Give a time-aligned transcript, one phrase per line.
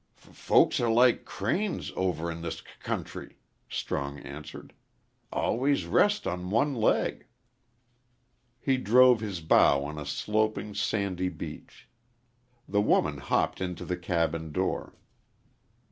[0.27, 3.37] "F folks are like cranes over in this c country,"
[3.69, 4.73] Strong answered.
[5.31, 7.27] "Always rest on one leg."
[8.59, 11.87] He drove his bow on a sloping, sandy beach.
[12.67, 14.95] The woman hopped into the cabin door.